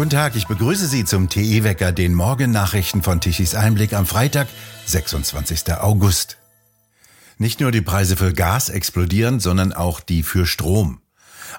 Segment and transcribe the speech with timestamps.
[0.00, 4.48] Guten Tag, ich begrüße Sie zum TE-Wecker, den Morgennachrichten von Tichys Einblick am Freitag,
[4.86, 5.74] 26.
[5.74, 6.38] August.
[7.36, 11.02] Nicht nur die Preise für Gas explodieren, sondern auch die für Strom.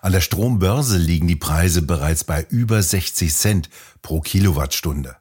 [0.01, 3.69] An der Strombörse liegen die Preise bereits bei über 60 Cent
[4.01, 5.17] pro Kilowattstunde.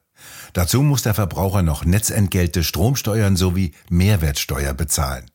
[0.53, 5.30] Dazu muss der Verbraucher noch Netzentgelte, Stromsteuern sowie Mehrwertsteuer bezahlen.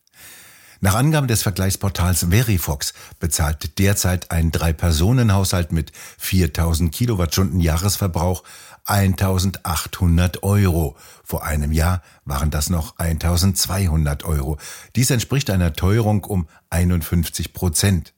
[0.80, 8.43] Nach Angaben des Vergleichsportals Verifox bezahlt derzeit ein Drei-Personen-Haushalt mit 4000 Kilowattstunden Jahresverbrauch
[8.84, 10.96] 1800 Euro.
[11.25, 14.58] Vor einem Jahr waren das noch 1200 Euro.
[14.94, 18.14] Dies entspricht einer Teuerung um 51 Prozent.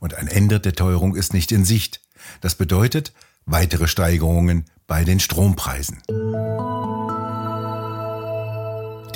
[0.00, 2.00] Und ein Ende der Teuerung ist nicht in Sicht.
[2.40, 3.12] Das bedeutet
[3.46, 6.02] weitere Steigerungen bei den Strompreisen.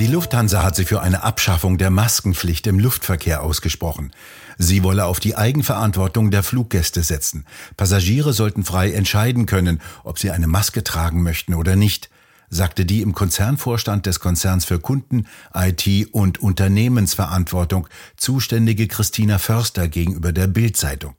[0.02, 4.11] Die Lufthansa hat sich für eine Abschaffung der Maskenpflicht im Luftverkehr ausgesprochen.
[4.59, 7.47] Sie wolle auf die Eigenverantwortung der Fluggäste setzen.
[7.77, 12.11] Passagiere sollten frei entscheiden können, ob sie eine Maske tragen möchten oder nicht,
[12.50, 17.86] sagte die im Konzernvorstand des Konzerns für Kunden, IT und Unternehmensverantwortung
[18.17, 21.14] zuständige Christina Förster gegenüber der Bild-Zeitung.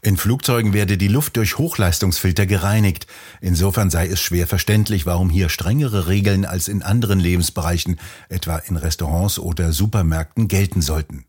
[0.00, 3.08] In Flugzeugen werde die Luft durch Hochleistungsfilter gereinigt.
[3.40, 8.76] Insofern sei es schwer verständlich, warum hier strengere Regeln als in anderen Lebensbereichen, etwa in
[8.76, 11.24] Restaurants oder Supermärkten, gelten sollten.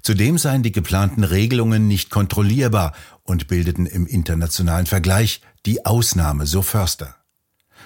[0.00, 6.62] Zudem seien die geplanten Regelungen nicht kontrollierbar und bildeten im internationalen Vergleich die Ausnahme, so
[6.62, 7.14] Förster.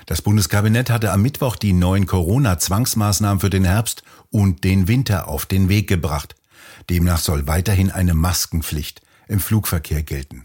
[0.07, 5.47] Das Bundeskabinett hatte am Mittwoch die neuen Corona-Zwangsmaßnahmen für den Herbst und den Winter auf
[5.47, 6.37] den Weg gebracht.
[6.91, 10.45] Demnach soll weiterhin eine Maskenpflicht im Flugverkehr gelten.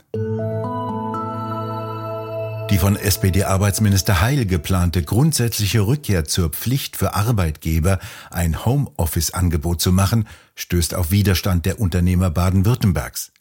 [2.69, 7.99] Die von SPD-Arbeitsminister Heil geplante grundsätzliche Rückkehr zur Pflicht für Arbeitgeber,
[8.29, 13.31] ein Homeoffice-Angebot zu machen, stößt auf Widerstand der Unternehmer Baden-Württembergs.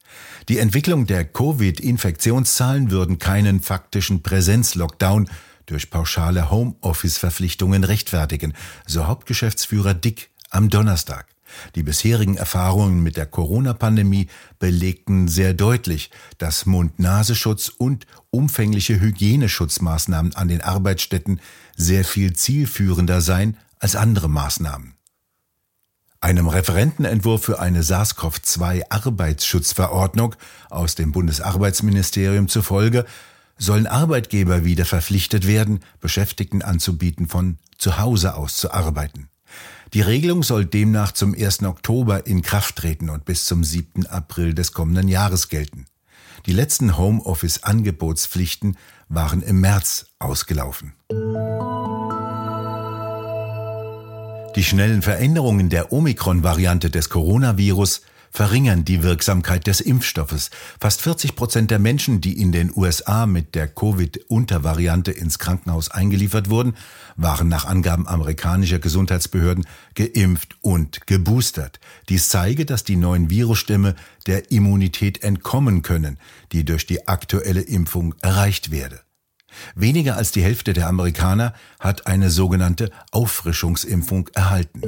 [0.49, 5.29] Die Entwicklung der Covid-Infektionszahlen würden keinen faktischen Präsenzlockdown
[5.67, 8.55] durch pauschale Homeoffice-Verpflichtungen rechtfertigen,
[8.87, 11.36] so Hauptgeschäftsführer Dick am Donnerstag.
[11.75, 14.29] Die bisherigen Erfahrungen mit der Corona-Pandemie
[14.59, 21.41] belegten sehr deutlich, dass Mund-Nasenschutz und umfängliche Hygieneschutzmaßnahmen an den Arbeitsstätten
[21.77, 24.95] sehr viel zielführender seien als andere Maßnahmen.
[26.21, 30.35] Einem Referentenentwurf für eine SARS-CoV-2-Arbeitsschutzverordnung
[30.71, 33.05] aus dem Bundesarbeitsministerium zufolge
[33.59, 39.29] sollen Arbeitgeber wieder verpflichtet werden, Beschäftigten anzubieten, von zu Hause aus zu arbeiten.
[39.97, 41.63] Die Regelung soll demnach zum 1.
[41.63, 44.05] Oktober in Kraft treten und bis zum 7.
[44.05, 45.87] April des kommenden Jahres gelten.
[46.45, 48.77] Die letzten Homeoffice-Angebotspflichten
[49.09, 50.93] waren im März ausgelaufen.
[54.55, 58.03] Die schnellen Veränderungen der Omikron-Variante des Coronavirus
[58.37, 60.51] verringern die Wirksamkeit des Impfstoffes.
[60.79, 66.51] Fast 40 Prozent der Menschen, die in den USA mit der Covid-Untervariante ins Krankenhaus eingeliefert
[66.51, 66.75] wurden,
[67.17, 71.81] waren nach Angaben amerikanischer Gesundheitsbehörden geimpft und geboostert.
[72.11, 73.95] Dies zeige, dass die neuen Virusstämme
[74.27, 76.19] der Immunität entkommen können,
[76.53, 79.01] die durch die aktuelle Impfung erreicht werde.
[79.75, 84.83] Weniger als die Hälfte der Amerikaner hat eine sogenannte Auffrischungsimpfung erhalten.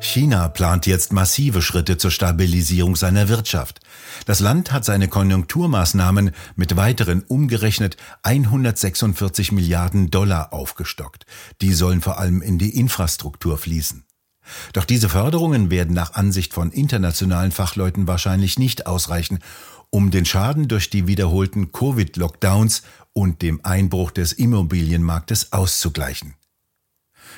[0.00, 3.80] China plant jetzt massive Schritte zur Stabilisierung seiner Wirtschaft.
[4.24, 11.26] Das Land hat seine Konjunkturmaßnahmen mit weiteren umgerechnet 146 Milliarden Dollar aufgestockt.
[11.60, 14.04] Die sollen vor allem in die Infrastruktur fließen.
[14.72, 19.40] Doch diese Förderungen werden nach Ansicht von internationalen Fachleuten wahrscheinlich nicht ausreichen,
[19.90, 22.82] um den Schaden durch die wiederholten Covid-Lockdowns
[23.12, 26.34] und dem Einbruch des Immobilienmarktes auszugleichen.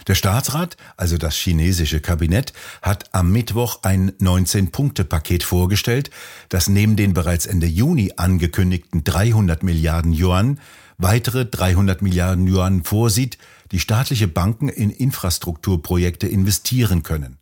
[0.06, 6.10] Der Staatsrat, also das chinesische Kabinett, hat am Mittwoch ein 19-Punkte-Paket vorgestellt,
[6.48, 10.58] das neben den bereits Ende Juni angekündigten 300 Milliarden Yuan
[10.98, 13.38] weitere 300 Milliarden Yuan vorsieht,
[13.70, 17.38] die staatliche Banken in Infrastrukturprojekte investieren können.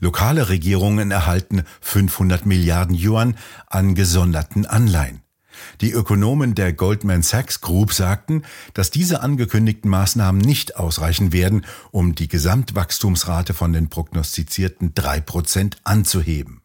[0.00, 3.36] Lokale Regierungen erhalten 500 Milliarden Yuan
[3.66, 5.22] an gesonderten Anleihen.
[5.80, 8.42] Die Ökonomen der Goldman Sachs Group sagten,
[8.74, 15.78] dass diese angekündigten Maßnahmen nicht ausreichen werden, um die Gesamtwachstumsrate von den prognostizierten drei Prozent
[15.84, 16.60] anzuheben.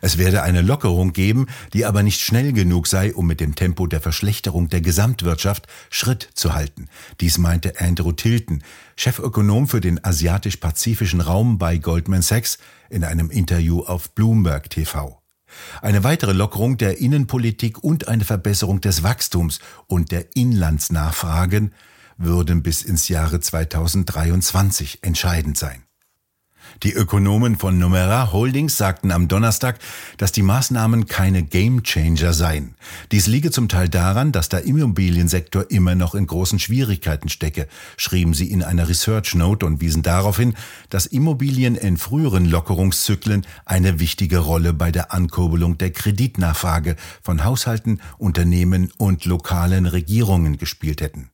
[0.00, 3.86] Es werde eine Lockerung geben, die aber nicht schnell genug sei, um mit dem Tempo
[3.86, 6.88] der Verschlechterung der Gesamtwirtschaft Schritt zu halten.
[7.20, 8.62] Dies meinte Andrew Tilton,
[8.96, 12.58] Chefökonom für den asiatisch-pazifischen Raum bei Goldman Sachs,
[12.88, 15.20] in einem Interview auf Bloomberg TV.
[15.82, 21.72] Eine weitere Lockerung der Innenpolitik und eine Verbesserung des Wachstums und der Inlandsnachfragen
[22.18, 25.82] würden bis ins Jahre 2023 entscheidend sein.
[26.82, 29.78] Die Ökonomen von Numera Holdings sagten am Donnerstag,
[30.18, 32.74] dass die Maßnahmen keine Gamechanger seien.
[33.12, 38.34] Dies liege zum Teil daran, dass der Immobiliensektor immer noch in großen Schwierigkeiten stecke, schrieben
[38.34, 40.54] sie in einer Research Note und wiesen darauf hin,
[40.90, 48.00] dass Immobilien in früheren Lockerungszyklen eine wichtige Rolle bei der Ankurbelung der Kreditnachfrage von Haushalten,
[48.18, 51.30] Unternehmen und lokalen Regierungen gespielt hätten.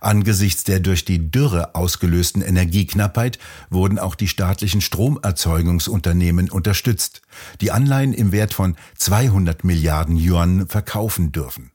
[0.00, 3.38] Angesichts der durch die Dürre ausgelösten Energieknappheit
[3.70, 7.22] wurden auch die staatlichen Stromerzeugungsunternehmen unterstützt,
[7.60, 11.72] die Anleihen im Wert von 200 Milliarden Yuan verkaufen dürfen.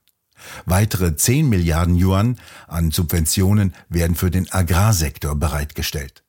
[0.66, 6.23] Weitere 10 Milliarden Yuan an Subventionen werden für den Agrarsektor bereitgestellt.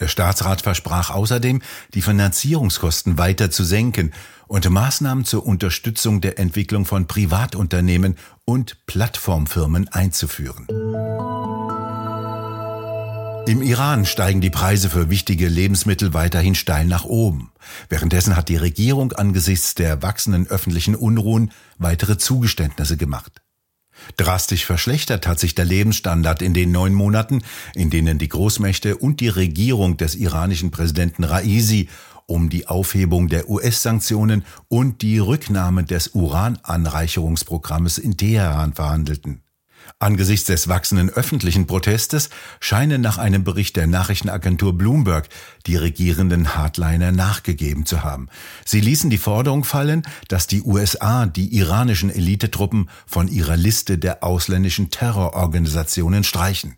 [0.00, 1.62] Der Staatsrat versprach außerdem,
[1.94, 4.12] die Finanzierungskosten weiter zu senken
[4.46, 10.66] und Maßnahmen zur Unterstützung der Entwicklung von Privatunternehmen und Plattformfirmen einzuführen.
[13.46, 17.52] Im Iran steigen die Preise für wichtige Lebensmittel weiterhin steil nach oben.
[17.90, 23.43] Währenddessen hat die Regierung angesichts der wachsenden öffentlichen Unruhen weitere Zugeständnisse gemacht.
[24.16, 27.42] Drastisch verschlechtert hat sich der Lebensstandard in den neun Monaten,
[27.74, 31.88] in denen die Großmächte und die Regierung des iranischen Präsidenten Raisi
[32.26, 39.43] um die Aufhebung der US-Sanktionen und die Rücknahme des Urananreicherungsprogrammes in Teheran verhandelten.
[39.98, 45.28] Angesichts des wachsenden öffentlichen Protestes scheinen nach einem Bericht der Nachrichtenagentur Bloomberg
[45.66, 48.28] die regierenden Hardliner nachgegeben zu haben.
[48.64, 54.22] Sie ließen die Forderung fallen, dass die USA die iranischen Elitetruppen von ihrer Liste der
[54.22, 56.76] ausländischen Terrororganisationen streichen.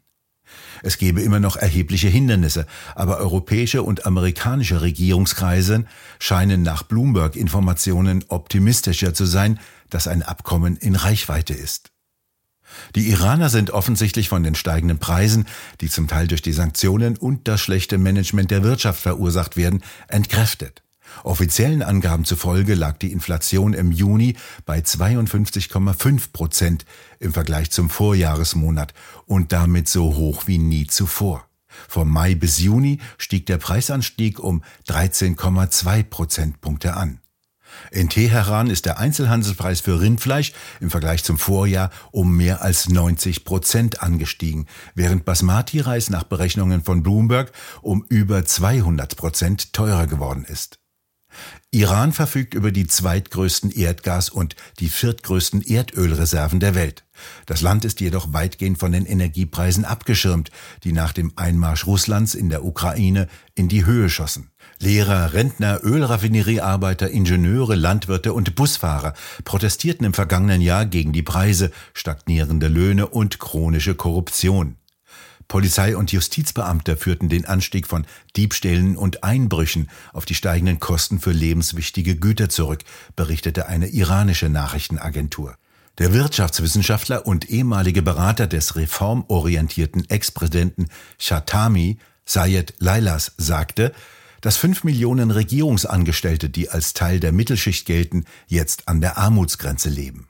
[0.82, 5.84] Es gebe immer noch erhebliche Hindernisse, aber europäische und amerikanische Regierungskreise
[6.18, 9.58] scheinen nach Bloomberg-Informationen optimistischer zu sein,
[9.90, 11.90] dass ein Abkommen in Reichweite ist.
[12.94, 15.46] Die Iraner sind offensichtlich von den steigenden Preisen,
[15.80, 20.82] die zum Teil durch die Sanktionen und das schlechte Management der Wirtschaft verursacht werden, entkräftet.
[21.24, 26.84] Offiziellen Angaben zufolge lag die Inflation im Juni bei 52,5 Prozent
[27.20, 28.92] im Vergleich zum Vorjahresmonat
[29.26, 31.46] und damit so hoch wie nie zuvor.
[31.88, 37.20] Vom Mai bis Juni stieg der Preisanstieg um 13,2 Prozentpunkte an.
[37.90, 43.44] In Teheran ist der Einzelhandelspreis für Rindfleisch im Vergleich zum Vorjahr um mehr als 90
[43.44, 47.52] Prozent angestiegen, während Basmati-Reis nach Berechnungen von Bloomberg
[47.82, 50.78] um über 200 Prozent teurer geworden ist.
[51.70, 57.04] Iran verfügt über die zweitgrößten Erdgas- und die viertgrößten Erdölreserven der Welt.
[57.44, 60.50] Das Land ist jedoch weitgehend von den Energiepreisen abgeschirmt,
[60.84, 64.50] die nach dem Einmarsch Russlands in der Ukraine in die Höhe schossen.
[64.78, 69.14] Lehrer, Rentner, Ölraffineriearbeiter, Ingenieure, Landwirte und Busfahrer
[69.44, 74.76] protestierten im vergangenen Jahr gegen die Preise, stagnierende Löhne und chronische Korruption.
[75.48, 78.04] Polizei und Justizbeamte führten den Anstieg von
[78.36, 82.80] Diebstählen und Einbrüchen auf die steigenden Kosten für lebenswichtige Güter zurück,
[83.14, 85.56] berichtete eine iranische Nachrichtenagentur.
[85.98, 90.88] Der Wirtschaftswissenschaftler und ehemalige Berater des reformorientierten Ex-Präsidenten
[91.18, 93.92] Shatami, Sayed Lailas, sagte,
[94.46, 100.28] dass fünf Millionen Regierungsangestellte, die als Teil der Mittelschicht gelten, jetzt an der Armutsgrenze leben.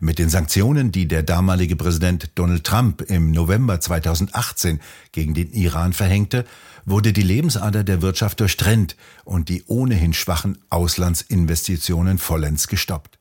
[0.00, 4.80] Mit den Sanktionen, die der damalige Präsident Donald Trump im November 2018
[5.12, 6.44] gegen den Iran verhängte,
[6.86, 13.20] wurde die Lebensader der Wirtschaft durchtrennt und die ohnehin schwachen Auslandsinvestitionen vollends gestoppt.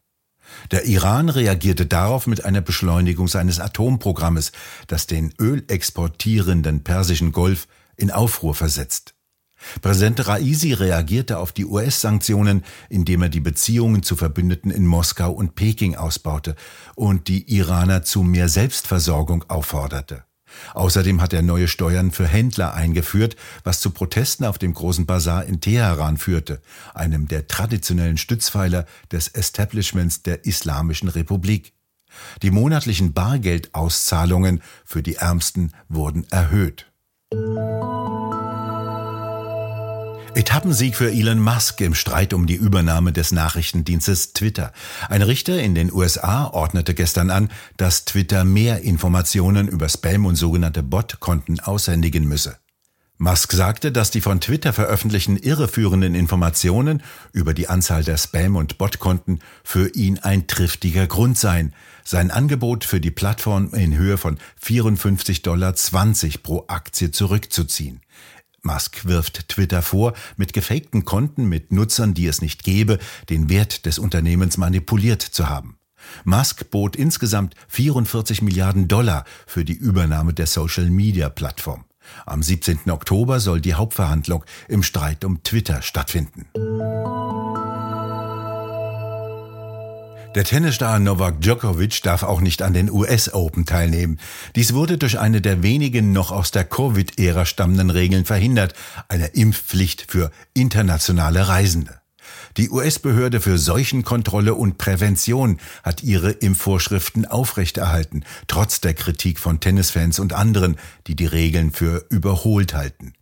[0.71, 4.53] Der Iran reagierte darauf mit einer Beschleunigung seines Atomprogrammes,
[4.87, 9.13] das den ölexportierenden Persischen Golf in Aufruhr versetzt.
[9.81, 15.55] Präsident Raisi reagierte auf die US-Sanktionen, indem er die Beziehungen zu Verbündeten in Moskau und
[15.55, 16.55] Peking ausbaute
[16.95, 20.23] und die Iraner zu mehr Selbstversorgung aufforderte.
[20.73, 25.45] Außerdem hat er neue Steuern für Händler eingeführt, was zu Protesten auf dem großen Bazar
[25.45, 26.61] in Teheran führte,
[26.93, 31.73] einem der traditionellen Stützpfeiler des Establishments der Islamischen Republik.
[32.41, 36.91] Die monatlichen Bargeldauszahlungen für die Ärmsten wurden erhöht.
[40.33, 44.71] Etappensieg für Elon Musk im Streit um die Übernahme des Nachrichtendienstes Twitter.
[45.09, 50.35] Ein Richter in den USA ordnete gestern an, dass Twitter mehr Informationen über Spam und
[50.35, 52.57] sogenannte Bot-Konten aushändigen müsse.
[53.17, 58.77] Musk sagte, dass die von Twitter veröffentlichten irreführenden Informationen über die Anzahl der Spam- und
[58.77, 64.39] Bot-Konten für ihn ein triftiger Grund seien, sein Angebot für die Plattform in Höhe von
[64.63, 65.73] 54,20 Dollar
[66.41, 68.01] pro Aktie zurückzuziehen.
[68.63, 72.99] Musk wirft Twitter vor, mit gefakten Konten mit Nutzern, die es nicht gebe,
[73.29, 75.77] den Wert des Unternehmens manipuliert zu haben.
[76.23, 81.85] Musk bot insgesamt 44 Milliarden Dollar für die Übernahme der Social-Media-Plattform.
[82.25, 82.89] Am 17.
[82.89, 86.47] Oktober soll die Hauptverhandlung im Streit um Twitter stattfinden.
[90.33, 94.17] Der Tennisstar Novak Djokovic darf auch nicht an den US Open teilnehmen.
[94.55, 98.73] Dies wurde durch eine der wenigen noch aus der Covid-Ära stammenden Regeln verhindert,
[99.09, 101.99] eine Impfpflicht für internationale Reisende.
[102.55, 110.17] Die US-Behörde für Seuchenkontrolle und Prävention hat ihre Impfvorschriften aufrechterhalten, trotz der Kritik von Tennisfans
[110.17, 113.13] und anderen, die die Regeln für überholt halten.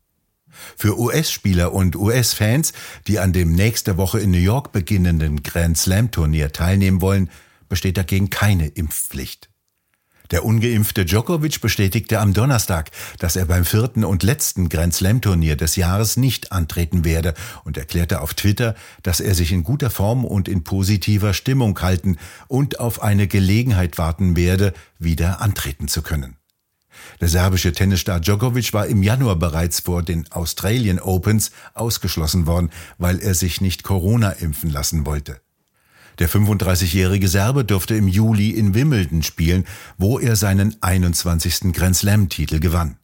[0.77, 2.73] Für US-Spieler und US-Fans,
[3.07, 7.29] die an dem nächste Woche in New York beginnenden Grand Slam-Turnier teilnehmen wollen,
[7.67, 9.49] besteht dagegen keine Impfpflicht.
[10.31, 15.55] Der ungeimpfte Djokovic bestätigte am Donnerstag, dass er beim vierten und letzten Grand Slam Turnier
[15.55, 20.25] des Jahres nicht antreten werde und erklärte auf Twitter, dass er sich in guter Form
[20.25, 26.38] und in positiver Stimmung halten und auf eine Gelegenheit warten werde, wieder antreten zu können.
[27.21, 33.19] Der serbische Tennisstar Djokovic war im Januar bereits vor den Australian Opens ausgeschlossen worden, weil
[33.19, 35.41] er sich nicht Corona impfen lassen wollte.
[36.19, 39.65] Der 35-jährige Serbe durfte im Juli in Wimbledon spielen,
[39.97, 41.71] wo er seinen 21.
[41.73, 42.97] Grand Slam-Titel gewann.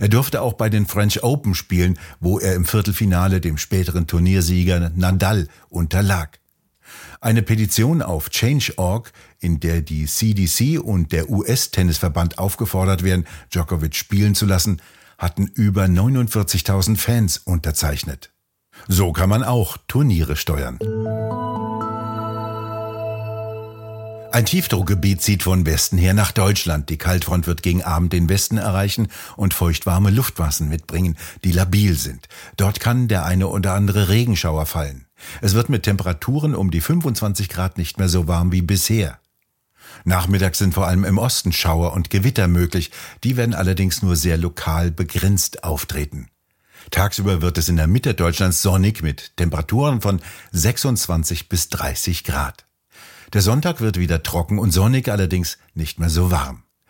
[0.00, 4.90] Er durfte auch bei den French Open spielen, wo er im Viertelfinale dem späteren Turniersieger
[4.94, 6.40] Nadal unterlag.
[7.20, 14.34] Eine Petition auf Change.org, in der die CDC und der US-Tennisverband aufgefordert werden, Djokovic spielen
[14.34, 14.80] zu lassen,
[15.18, 18.32] hatten über 49.000 Fans unterzeichnet.
[18.88, 20.78] So kann man auch Turniere steuern.
[24.32, 26.90] Ein Tiefdruckgebiet zieht von Westen her nach Deutschland.
[26.90, 32.28] Die Kaltfront wird gegen Abend den Westen erreichen und feuchtwarme Luftmassen mitbringen, die labil sind.
[32.58, 35.05] Dort kann der eine oder andere Regenschauer fallen.
[35.40, 39.18] Es wird mit Temperaturen um die 25 Grad nicht mehr so warm wie bisher.
[40.04, 42.90] Nachmittags sind vor allem im Osten Schauer und Gewitter möglich.
[43.24, 46.28] Die werden allerdings nur sehr lokal begrenzt auftreten.
[46.90, 50.20] Tagsüber wird es in der Mitte Deutschlands sonnig mit Temperaturen von
[50.52, 52.64] 26 bis 30 Grad.
[53.32, 56.62] Der Sonntag wird wieder trocken und sonnig, allerdings nicht mehr so warm.